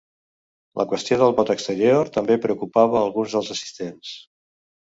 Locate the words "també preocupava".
2.17-2.99